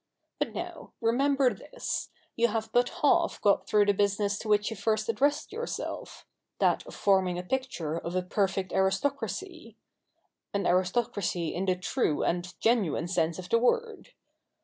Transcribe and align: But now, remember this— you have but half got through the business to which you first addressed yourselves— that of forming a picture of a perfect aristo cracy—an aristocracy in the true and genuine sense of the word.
But 0.39 0.55
now, 0.55 0.93
remember 0.99 1.53
this— 1.53 2.09
you 2.35 2.47
have 2.47 2.71
but 2.71 2.89
half 3.03 3.39
got 3.39 3.67
through 3.67 3.85
the 3.85 3.93
business 3.93 4.39
to 4.39 4.47
which 4.47 4.71
you 4.71 4.75
first 4.75 5.07
addressed 5.09 5.51
yourselves— 5.51 6.25
that 6.59 6.83
of 6.87 6.95
forming 6.95 7.37
a 7.37 7.43
picture 7.43 7.97
of 7.99 8.15
a 8.15 8.23
perfect 8.23 8.73
aristo 8.73 9.11
cracy—an 9.11 10.65
aristocracy 10.65 11.53
in 11.53 11.65
the 11.65 11.75
true 11.75 12.23
and 12.23 12.59
genuine 12.59 13.07
sense 13.07 13.37
of 13.37 13.49
the 13.49 13.59
word. 13.59 14.09